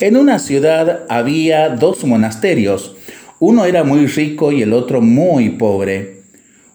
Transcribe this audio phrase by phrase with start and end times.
[0.00, 2.96] En una ciudad había dos monasterios.
[3.38, 6.22] Uno era muy rico y el otro muy pobre.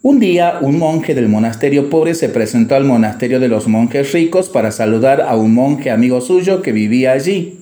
[0.00, 4.48] Un día un monje del monasterio pobre se presentó al monasterio de los monjes ricos
[4.48, 7.58] para saludar a un monje amigo suyo que vivía allí.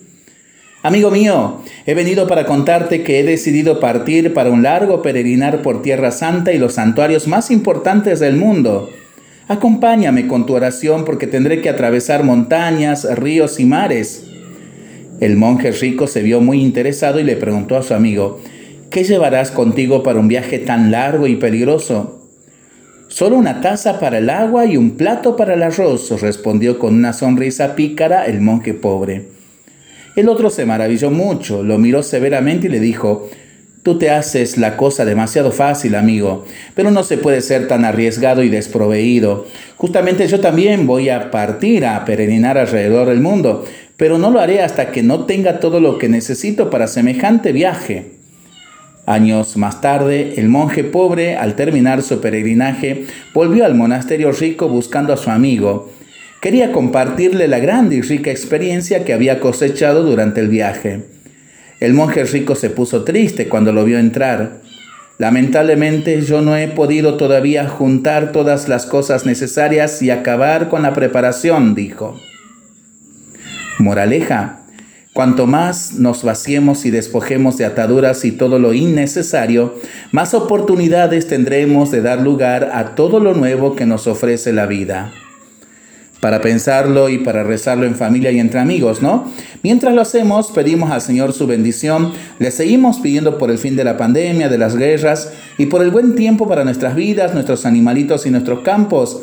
[0.85, 5.83] Amigo mío, he venido para contarte que he decidido partir para un largo peregrinar por
[5.83, 8.91] Tierra Santa y los santuarios más importantes del mundo.
[9.49, 14.28] Acompáñame con tu oración porque tendré que atravesar montañas, ríos y mares.
[15.21, 18.41] El monje rico se vio muy interesado y le preguntó a su amigo,
[18.91, 22.23] ¿qué llevarás contigo para un viaje tan largo y peligroso?
[23.09, 27.13] Solo una taza para el agua y un plato para el arroz, respondió con una
[27.13, 29.29] sonrisa pícara el monje pobre.
[30.15, 33.29] El otro se maravilló mucho, lo miró severamente y le dijo,
[33.83, 38.43] Tú te haces la cosa demasiado fácil, amigo, pero no se puede ser tan arriesgado
[38.43, 39.47] y desproveído.
[39.77, 43.65] Justamente yo también voy a partir a peregrinar alrededor del mundo,
[43.99, 48.13] pero no lo haré hasta que no tenga todo lo que necesito para semejante viaje.
[49.07, 55.13] Años más tarde, el monje pobre, al terminar su peregrinaje, volvió al monasterio rico buscando
[55.13, 55.91] a su amigo.
[56.41, 61.03] Quería compartirle la grande y rica experiencia que había cosechado durante el viaje.
[61.81, 64.61] El monje rico se puso triste cuando lo vio entrar.
[65.17, 70.93] Lamentablemente yo no he podido todavía juntar todas las cosas necesarias y acabar con la
[70.93, 72.21] preparación, dijo.
[73.79, 74.59] Moraleja,
[75.13, 79.75] cuanto más nos vaciemos y despojemos de ataduras y todo lo innecesario,
[80.11, 85.13] más oportunidades tendremos de dar lugar a todo lo nuevo que nos ofrece la vida.
[86.21, 89.31] Para pensarlo y para rezarlo en familia y entre amigos, ¿no?
[89.63, 93.85] Mientras lo hacemos, pedimos al Señor su bendición, le seguimos pidiendo por el fin de
[93.85, 98.27] la pandemia, de las guerras y por el buen tiempo para nuestras vidas, nuestros animalitos
[98.27, 99.23] y nuestros campos